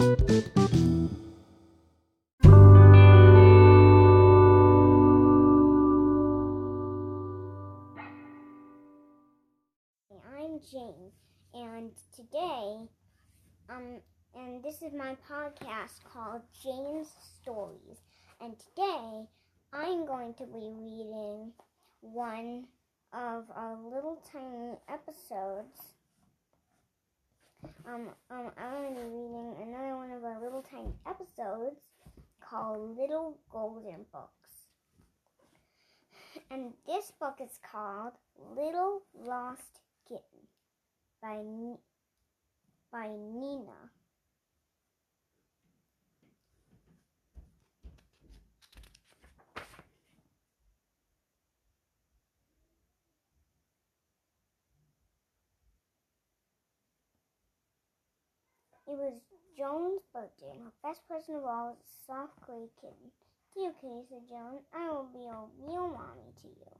I'm 0.00 0.16
Jane, 10.72 11.12
and 11.52 11.90
today, 12.16 12.88
um, 13.68 14.00
and 14.34 14.64
this 14.64 14.80
is 14.80 14.94
my 14.94 15.18
podcast 15.30 16.02
called 16.10 16.40
Jane's 16.64 17.08
Stories. 17.42 17.98
And 18.40 18.58
today, 18.58 19.28
I'm 19.74 20.06
going 20.06 20.32
to 20.38 20.46
be 20.46 20.72
reading 20.78 21.52
one 22.00 22.68
of 23.12 23.44
our 23.54 23.76
little 23.84 24.22
tiny 24.32 24.78
episodes. 24.88 25.99
Um, 27.86 28.08
um, 28.30 28.50
I'm 28.56 28.72
going 28.72 28.94
to 28.94 29.00
be 29.00 29.06
reading 29.06 29.54
another 29.62 29.96
one 29.96 30.10
of 30.12 30.24
our 30.24 30.40
little 30.40 30.62
tiny 30.62 30.94
episodes 31.06 31.80
called 32.40 32.96
Little 32.96 33.38
Golden 33.50 34.06
Books. 34.12 34.30
And 36.50 36.72
this 36.86 37.12
book 37.20 37.36
is 37.42 37.58
called 37.70 38.12
Little 38.56 39.02
Lost 39.14 39.80
Kitten 40.08 40.46
by, 41.22 41.38
by 42.92 43.08
Nina. 43.08 43.90
It 58.86 58.96
was 58.96 59.20
Joan's 59.56 60.02
birthday, 60.12 60.50
and 60.52 60.64
her 60.64 60.72
best 60.82 61.06
present 61.06 61.38
of 61.38 61.44
all 61.44 61.68
was 61.68 61.78
a 61.78 62.06
soft 62.06 62.40
gray 62.40 62.68
kitten. 62.80 63.12
Dear 63.54 63.72
kitty, 63.80 64.02
said 64.08 64.28
Joan, 64.28 64.60
I 64.72 64.90
will 64.90 65.10
be 65.12 65.26
a 65.26 65.44
real 65.58 65.88
mommy 65.88 66.32
to 66.42 66.48
you. 66.48 66.72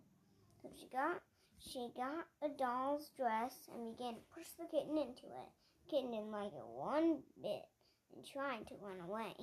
So 0.63 0.71
she 0.79 0.87
got 0.89 1.21
she 1.59 1.91
got 1.95 2.27
a 2.43 2.49
doll's 2.49 3.11
dress 3.17 3.69
and 3.73 3.97
began 3.97 4.15
to 4.15 4.33
push 4.35 4.49
the 4.59 4.65
kitten 4.65 4.97
into 4.97 5.27
it. 5.27 5.51
The 5.85 5.91
kitten 5.91 6.11
didn't 6.13 6.33
like 6.33 6.53
it 6.53 6.67
one 6.67 7.23
bit 7.43 7.69
and 8.15 8.25
tried 8.25 8.67
to 8.69 8.75
run 8.81 9.01
away. 9.01 9.35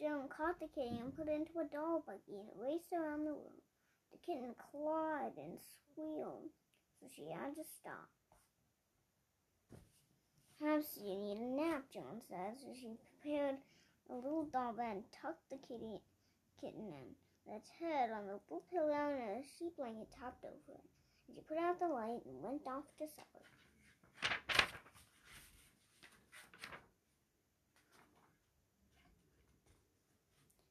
Joan 0.00 0.28
caught 0.28 0.60
the 0.60 0.68
kitten 0.68 0.98
and 0.98 1.16
put 1.16 1.28
it 1.28 1.34
into 1.34 1.58
a 1.58 1.64
doll 1.64 2.04
buggy 2.06 2.38
and 2.38 2.48
raced 2.56 2.92
around 2.92 3.24
the 3.24 3.32
room. 3.32 3.62
The 4.12 4.18
kitten 4.18 4.54
clawed 4.54 5.36
and 5.36 5.58
squealed, 5.58 6.50
so 7.00 7.06
she 7.14 7.30
had 7.30 7.54
to 7.54 7.64
stop. 7.64 8.10
Perhaps 10.58 10.98
you 10.98 11.14
need 11.14 11.38
a 11.38 11.46
nap, 11.46 11.86
John 11.94 12.18
said, 12.28 12.58
so 12.58 12.74
she 12.74 12.98
prepared 12.98 13.56
a 14.10 14.14
little 14.14 14.44
doll 14.50 14.72
bed 14.72 14.96
and 14.98 15.12
tucked 15.14 15.50
the 15.50 15.58
kitty 15.62 16.02
kitten 16.60 16.90
in, 16.90 17.14
with 17.46 17.62
its 17.62 17.70
head 17.78 18.10
on 18.10 18.26
the 18.26 18.42
little 18.42 18.66
pillow 18.66 18.90
and 18.90 19.38
a 19.38 19.46
sheet 19.46 19.76
blanket 19.78 20.10
topped 20.10 20.42
over 20.44 20.74
it. 20.74 20.90
And 21.28 21.36
she 21.36 21.46
put 21.46 21.58
out 21.58 21.78
the 21.78 21.86
light 21.86 22.26
and 22.26 22.42
went 22.42 22.66
off 22.66 22.90
to 22.98 23.06
supper. 23.06 23.46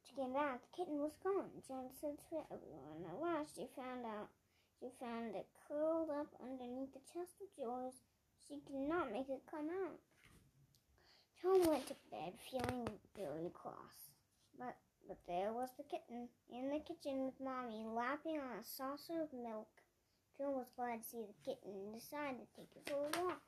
She 0.03 0.15
came 0.19 0.33
back, 0.33 0.59
the 0.67 0.75
kitten 0.75 0.99
was 0.99 1.15
gone. 1.23 1.63
John 1.65 1.87
searched 2.01 2.27
for 2.29 2.43
everyone. 2.51 3.07
At 3.07 3.21
last 3.21 3.55
she 3.55 3.71
found 3.71 4.03
out 4.03 4.27
she 4.79 4.89
found 4.99 5.35
it 5.35 5.47
curled 5.67 6.09
up 6.09 6.27
underneath 6.41 6.93
the 6.93 7.01
chest 7.13 7.41
of 7.41 7.49
drawers. 7.57 7.95
She 8.47 8.61
could 8.65 8.87
not 8.87 9.11
make 9.11 9.29
it 9.29 9.41
come 9.49 9.69
out. 9.69 9.99
Tom 11.41 11.65
went 11.65 11.87
to 11.87 11.95
bed 12.11 12.33
feeling 12.49 12.87
very 13.15 13.49
cross. 13.53 14.13
But 14.57 14.75
but 15.07 15.17
there 15.27 15.53
was 15.53 15.69
the 15.77 15.83
kitten 15.83 16.27
in 16.51 16.69
the 16.69 16.79
kitchen 16.79 17.25
with 17.25 17.39
Mommy 17.39 17.85
lapping 17.85 18.39
on 18.39 18.59
a 18.59 18.63
saucer 18.63 19.21
of 19.21 19.31
milk. 19.31 19.69
Tom 20.37 20.53
was 20.53 20.69
glad 20.75 21.01
to 21.01 21.07
see 21.07 21.23
the 21.23 21.45
kitten 21.45 21.71
and 21.73 21.93
decided 21.93 22.41
to 22.41 22.55
take 22.55 22.75
it 22.75 22.89
for 22.89 23.07
a 23.07 23.23
walk. 23.23 23.41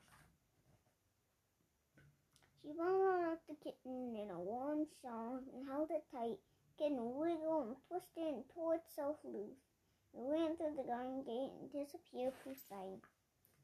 She 2.62 2.72
bundled 2.72 3.32
up 3.32 3.46
the 3.46 3.56
kitten 3.62 4.16
in 4.16 4.30
a 4.30 4.40
warm 4.40 4.86
shawl 5.00 5.40
and 5.54 5.66
held 5.66 5.90
it 5.90 6.04
tight. 6.10 6.38
The 6.78 6.84
kitten 6.84 7.14
wiggled 7.14 7.66
and 7.68 7.76
twisted 7.88 8.34
and 8.34 8.44
tore 8.54 8.76
itself 8.76 9.16
loose. 9.24 9.69
It 10.12 10.22
ran 10.22 10.56
through 10.56 10.76
the 10.76 10.82
garden 10.82 11.22
gate 11.22 11.52
and 11.60 11.70
disappeared 11.72 12.34
from 12.42 12.54
sight. 12.68 13.00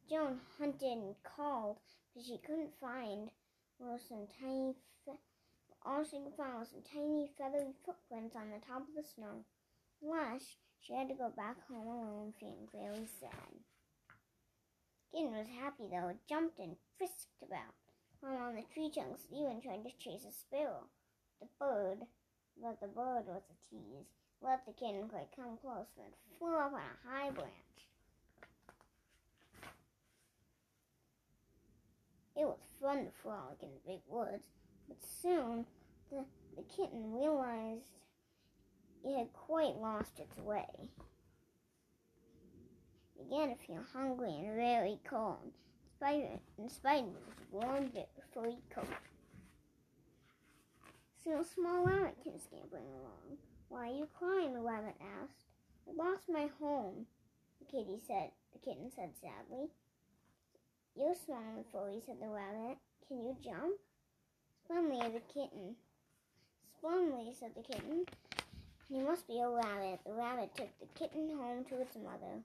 Joan 0.09 0.41
hunted 0.59 0.93
and 0.93 1.17
called, 1.23 1.79
but 2.15 2.25
she 2.25 2.39
couldn't 2.39 2.79
find 2.81 3.31
was 3.79 4.01
some 4.09 4.27
tiny 4.41 4.75
fe- 5.05 5.21
all 5.85 6.05
she 6.05 6.19
could 6.19 6.37
find 6.37 6.59
was 6.59 6.71
some 6.71 6.83
tiny 6.83 7.31
feathery 7.37 7.75
footprints 7.85 8.37
on 8.37 8.51
the 8.51 8.65
top 8.65 8.89
of 8.89 8.95
the 8.95 9.03
snow. 9.03 9.45
Last, 10.01 10.57
she 10.81 10.95
had 10.95 11.09
to 11.09 11.15
go 11.15 11.31
back 11.31 11.57
home 11.67 11.87
alone, 11.87 12.33
feeling 12.39 12.69
very 12.73 13.07
sad. 13.07 13.65
Kitten 15.11 15.33
was 15.33 15.49
happy 15.49 15.89
though. 15.91 16.17
Jumped 16.29 16.59
and 16.59 16.77
frisked 16.97 17.43
about, 17.43 17.75
climbed 18.21 18.41
on 18.41 18.55
the 18.55 18.63
tree 18.63 18.91
trunks, 18.91 19.27
even 19.33 19.61
tried 19.61 19.85
to 19.85 19.91
chase 19.99 20.25
a 20.25 20.33
sparrow. 20.33 20.89
The 21.41 21.49
bird, 21.59 22.07
but 22.61 22.81
the 22.81 22.89
bird 22.89 23.27
was 23.27 23.43
a 23.51 23.57
tease. 23.69 24.26
Let 24.43 24.65
the 24.67 24.73
kitten 24.73 25.09
quite 25.09 25.29
come 25.35 25.57
close, 25.61 25.87
then 25.97 26.07
flew 26.39 26.57
up 26.57 26.73
on 26.73 26.81
a 26.81 27.09
high 27.09 27.31
branch. 27.31 27.53
It 32.37 32.45
was 32.45 32.59
fun 32.81 33.07
to 33.07 33.11
frolic 33.23 33.63
in 33.63 33.71
the 33.71 33.93
big 33.93 34.01
woods, 34.09 34.45
but 34.89 34.99
soon 35.03 35.65
the, 36.11 36.25
the 36.55 36.63
kitten 36.63 37.15
realized 37.15 37.97
it 39.05 39.19
had 39.19 39.33
quite 39.33 39.77
lost 39.81 40.19
its 40.19 40.37
way. 40.39 40.91
It 43.19 43.31
began 43.31 43.49
to 43.49 43.67
feel 43.67 43.83
hungry 43.93 44.35
and 44.39 44.55
very 44.55 44.99
cold, 45.09 45.53
spite, 45.95 46.41
in 46.59 46.69
spite 46.69 47.05
of 47.05 47.17
its 47.17 47.41
warm 47.51 47.91
furry 48.35 48.59
coat. 48.69 48.87
Soon 51.25 51.41
a 51.41 51.45
small 51.45 51.85
rabbit 51.85 52.23
came 52.23 52.39
scampering 52.39 52.85
along. 52.85 53.39
Why 53.69 53.89
are 53.89 53.95
you 53.95 54.09
crying? 54.19 54.55
the 54.55 54.61
rabbit 54.61 54.95
asked. 55.01 55.45
I 55.89 55.93
lost 55.93 56.29
my 56.29 56.49
home, 56.61 57.07
the 57.59 57.65
kitty 57.65 57.99
said. 58.07 58.31
The 58.53 58.59
kitten 58.59 58.91
said 58.95 59.11
sadly. 59.21 59.69
You're 60.95 61.15
small 61.15 61.43
and 61.57 61.65
furry, 61.73 62.01
said 62.07 62.17
the 62.21 62.29
rabbit. 62.29 62.79
Can 63.09 63.19
you 63.19 63.37
jump? 63.43 63.79
Splendidly, 64.65 65.09
the 65.13 65.33
kitten. 65.33 65.77
Splendidly, 66.79 67.35
said 67.39 67.53
the 67.55 67.63
kitten. 67.63 68.07
You 68.89 69.05
must 69.05 69.27
be 69.27 69.41
a 69.41 69.49
rabbit. 69.49 70.01
The 70.07 70.15
rabbit 70.15 70.55
took 70.57 70.71
the 70.79 70.87
kitten 70.99 71.29
home 71.37 71.65
to 71.65 71.81
its 71.81 71.97
mother. 71.97 72.43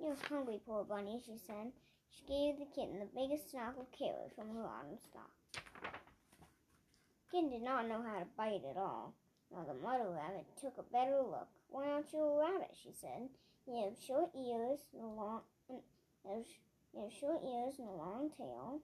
You're 0.00 0.16
hungry, 0.28 0.60
poor 0.66 0.84
bunny, 0.84 1.20
she 1.24 1.38
said. 1.38 1.72
She 2.10 2.24
gave 2.26 2.58
the 2.58 2.66
kitten 2.74 3.00
the 3.00 3.20
biggest 3.20 3.48
stalk 3.48 3.76
of 3.78 3.90
carrot 3.90 4.32
from 4.36 4.54
her 4.54 4.64
autumn 4.64 4.98
stock. 4.98 5.32
The 5.52 7.32
kitten 7.32 7.50
did 7.50 7.62
not 7.62 7.88
know 7.88 8.02
how 8.02 8.20
to 8.20 8.26
bite 8.36 8.64
at 8.68 8.76
all. 8.76 9.14
Now 9.52 9.64
the 9.64 9.74
mother 9.74 10.10
rabbit 10.10 10.46
took 10.60 10.78
a 10.78 10.92
better 10.92 11.18
look. 11.22 11.48
Why 11.70 11.88
aren't 11.88 12.12
you 12.12 12.20
a 12.20 12.38
rabbit? 12.38 12.76
she 12.82 12.90
said. 12.92 13.28
You 13.66 13.84
have 13.84 13.96
short 14.06 14.30
ears 14.34 14.80
and 14.94 15.02
a 15.02 15.06
long, 15.06 15.40
you 15.68 15.82
have, 16.24 17.12
short 17.12 17.42
ears 17.44 17.74
and 17.78 17.88
a 17.88 17.92
long 17.92 18.30
tail. 18.36 18.80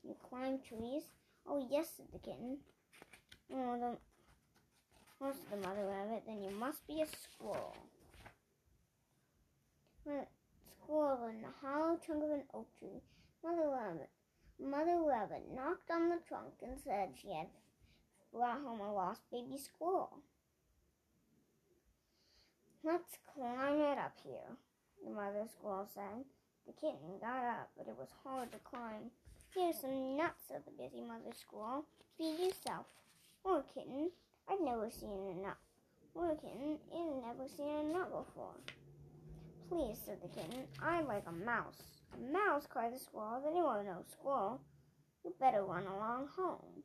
Can 0.00 0.10
you 0.10 0.16
climb 0.28 0.60
trees? 0.60 1.02
Oh 1.46 1.66
yes, 1.70 1.90
said 1.96 2.06
the 2.12 2.18
kitten. 2.18 2.58
Oh, 3.52 3.78
the, 3.78 3.96
oh, 5.20 5.32
the 5.50 5.56
mother 5.56 5.86
rabbit. 5.86 6.22
Then 6.26 6.42
you 6.42 6.50
must 6.50 6.86
be 6.86 7.02
a 7.02 7.06
squirrel. 7.06 7.76
Well, 10.04 10.28
squirrel 10.82 11.28
in 11.28 11.42
the 11.42 11.48
hollow 11.60 11.98
trunk 12.04 12.24
of 12.24 12.30
an 12.30 12.44
oak 12.54 12.68
tree. 12.78 13.02
Mother 13.42 13.68
rabbit, 13.68 14.10
mother 14.60 15.02
rabbit 15.04 15.42
knocked 15.54 15.90
on 15.90 16.08
the 16.08 16.18
trunk 16.26 16.54
and 16.62 16.78
said 16.82 17.10
she 17.20 17.28
had 17.28 17.48
brought 18.32 18.62
home 18.62 18.80
a 18.80 18.92
lost 18.92 19.22
baby 19.30 19.56
squirrel. 19.58 20.18
Let's 22.84 23.18
climb 23.34 23.80
it 23.80 23.98
up 23.98 24.14
here, 24.24 24.56
the 25.04 25.10
mother 25.10 25.44
squirrel 25.46 25.88
said. 25.92 26.24
The 26.66 26.72
kitten 26.74 27.18
got 27.20 27.44
up, 27.44 27.70
but 27.76 27.88
it 27.88 27.96
was 27.98 28.10
hard 28.22 28.52
to 28.52 28.58
climb. 28.58 29.10
Here's 29.54 29.80
some 29.80 30.16
nuts, 30.16 30.44
said 30.48 30.62
the 30.64 30.70
busy 30.70 31.00
mother 31.00 31.32
squirrel. 31.34 31.84
Feed 32.16 32.38
yourself. 32.38 32.86
Poor 33.42 33.64
kitten, 33.74 34.10
I've 34.48 34.60
never 34.60 34.90
seen 34.90 35.10
a 35.10 35.42
nut. 35.42 35.56
Poor 36.14 36.34
kitten, 36.36 36.78
you've 36.92 37.24
never 37.24 37.48
seen 37.48 37.68
a 37.68 37.84
nut 37.92 38.10
before. 38.10 38.54
Please, 39.68 39.98
said 40.04 40.18
the 40.22 40.28
kitten, 40.28 40.64
I'd 40.82 41.06
like 41.06 41.24
a 41.26 41.32
mouse. 41.32 41.82
A 42.14 42.32
mouse, 42.32 42.66
cried 42.68 42.94
the 42.94 42.98
squirrel. 42.98 43.42
Then 43.44 43.56
you 43.56 43.64
are 43.64 43.82
no 43.82 44.04
squirrel. 44.10 44.60
You 45.24 45.34
better 45.38 45.62
run 45.62 45.86
along 45.86 46.28
home. 46.36 46.82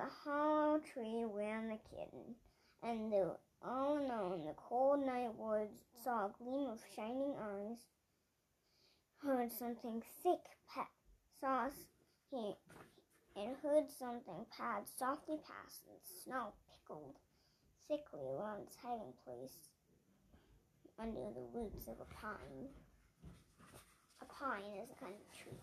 The 0.00 0.30
hollow 0.30 0.78
tree 0.78 1.24
ran 1.30 1.68
the 1.68 1.78
kitten, 1.90 2.34
and 2.82 3.12
the 3.12 3.36
all 3.62 3.98
alone 3.98 4.46
the 4.46 4.54
cold 4.56 5.04
night 5.04 5.34
woods 5.36 5.82
saw 6.02 6.24
a 6.24 6.32
gleam 6.38 6.70
of 6.70 6.80
shining 6.96 7.34
eyes, 7.38 7.76
heard 9.18 9.52
something 9.52 10.02
thick 10.22 10.40
pat 10.72 10.88
sauce 11.38 11.84
he 12.30 12.54
and 13.36 13.54
heard 13.62 13.90
something 13.90 14.46
pad 14.56 14.84
softly 14.98 15.36
past, 15.36 15.84
and 15.90 16.00
snow 16.24 16.54
pickled 16.72 17.16
thickly 17.86 18.24
around 18.24 18.62
its 18.62 18.76
hiding 18.82 19.12
place 19.22 19.68
under 20.98 21.28
the 21.34 21.46
roots 21.52 21.88
of 21.88 22.00
a 22.00 22.14
pine. 22.14 22.68
A 24.22 24.24
pine 24.24 24.80
is 24.82 24.88
a 24.90 25.04
kind 25.04 25.14
of 25.14 25.36
tree. 25.36 25.60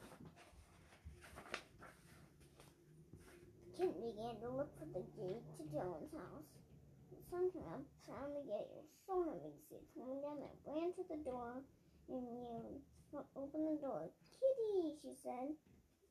Kitten 3.77 4.01
began 4.01 4.41
to 4.41 4.49
look 4.49 4.73
for 4.81 4.89
the 4.89 5.05
gate 5.13 5.45
to 5.53 5.63
Dylan's 5.69 6.09
house. 6.09 6.49
Somehow 7.29 7.85
found 8.09 8.33
the 8.33 8.41
gate 8.49 8.73
was 8.73 8.89
so 9.05 9.21
heavy 9.21 9.53
to 9.53 9.61
see 9.69 9.85
coming 9.93 10.17
down 10.25 10.41
there. 10.41 10.57
Ran 10.65 10.89
to 10.97 11.05
the 11.05 11.21
door 11.21 11.61
and 12.09 12.25
you 12.25 12.81
opened 13.37 13.69
the 13.69 13.77
door. 13.77 14.09
Kitty, 14.33 14.97
she 14.97 15.13
said, 15.21 15.53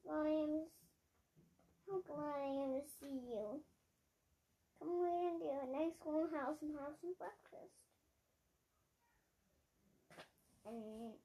I 0.06 0.46
am, 0.46 0.70
how 1.90 1.98
glad 2.06 2.38
I 2.38 2.54
am 2.54 2.70
to 2.78 2.86
see 2.86 3.18
you. 3.34 3.58
Come 4.78 5.02
right 5.02 5.34
into 5.34 5.50
a 5.50 5.66
nice 5.66 5.98
warm 6.06 6.30
house 6.30 6.62
and 6.62 6.70
have 6.78 6.94
some 7.02 7.18
breakfast. 7.18 7.74
And 10.62 11.18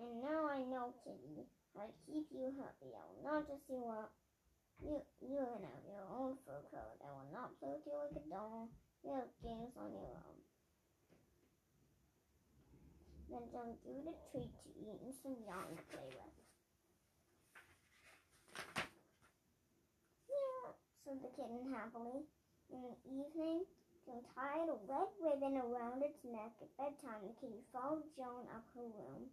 and 0.00 0.22
now 0.24 0.48
I 0.48 0.64
know, 0.64 0.96
Kitty, 1.04 1.44
how 1.76 1.84
to 1.84 1.94
keep 2.08 2.24
you 2.32 2.56
happy. 2.56 2.96
I 2.96 3.04
will 3.04 3.20
not 3.20 3.44
just 3.44 3.68
you 3.68 3.84
up. 3.84 4.16
You 4.82 5.02
you 5.22 5.38
can 5.38 5.62
have 5.62 5.84
your 5.86 6.06
own 6.10 6.36
fur 6.46 6.62
coat. 6.70 6.98
I 7.02 7.10
will 7.14 7.30
not 7.32 7.54
play 7.60 7.74
with 7.74 7.86
you 7.86 7.94
like 7.94 8.16
a 8.18 8.24
doll. 8.28 8.68
You 9.04 9.14
have 9.14 9.30
games 9.42 9.74
on 9.76 9.92
your 9.92 10.10
own. 10.10 10.38
Then 13.30 13.44
jump 13.50 13.78
through 13.82 14.04
the 14.04 14.16
tree 14.30 14.50
to 14.50 14.68
eat 14.78 14.98
and 15.02 15.14
some 15.14 15.36
yarn 15.46 15.74
to 15.74 15.84
play 15.90 16.08
with. 16.10 16.36
Yeah, 20.28 20.66
said 21.04 21.18
the 21.22 21.30
kitten 21.34 21.70
happily. 21.72 22.26
In 22.72 22.80
the 22.82 22.96
evening, 23.06 23.64
Joan 24.04 24.24
tied 24.34 24.68
a 24.68 24.76
red 24.88 25.10
ribbon 25.20 25.56
around 25.56 26.02
its 26.02 26.20
neck 26.24 26.52
at 26.60 26.70
bedtime. 26.76 27.24
The 27.28 27.36
kitty 27.40 27.62
followed 27.72 28.04
Joan 28.16 28.48
up 28.52 28.64
her 28.76 28.84
room 28.84 29.30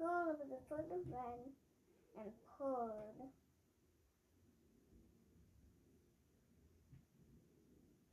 curled 0.00 0.28
over 0.32 0.44
the 0.48 0.60
foot 0.68 0.80
of 0.80 0.88
the 0.88 1.10
bed, 1.12 1.40
and 2.16 2.32
purred. 2.56 3.20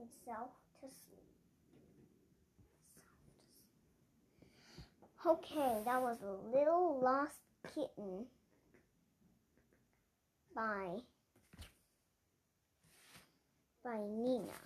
Itself 0.07 0.49
to 0.81 0.87
sleep. 0.87 1.23
Okay, 5.25 5.81
that 5.85 6.01
was 6.01 6.17
a 6.21 6.55
little 6.57 6.99
lost 7.01 7.39
kitten 7.73 8.25
Bye. 10.55 10.97
by 13.83 13.99
Nina. 14.09 14.57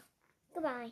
Goodbye. 0.53 0.91